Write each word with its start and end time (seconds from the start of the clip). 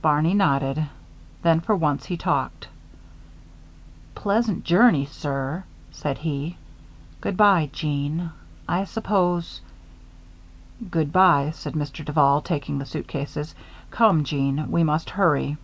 Barney 0.00 0.32
nodded. 0.32 0.86
Then, 1.42 1.60
for 1.60 1.76
once, 1.76 2.06
he 2.06 2.16
talked. 2.16 2.68
"Pleasant 4.14 4.64
journey, 4.64 5.04
sir," 5.04 5.64
said 5.90 6.16
he. 6.16 6.56
"Good 7.20 7.36
by, 7.36 7.68
Jeanne. 7.70 8.32
I 8.66 8.84
suppose" 8.84 9.60
"Good 10.90 11.12
by," 11.12 11.50
said 11.50 11.74
Mr. 11.74 12.02
Duval, 12.02 12.40
taking 12.40 12.78
the 12.78 12.86
suitcases. 12.86 13.54
"Come, 13.90 14.24
Jeanne, 14.24 14.70
we 14.70 14.82
must 14.82 15.10
hurry." 15.10 15.58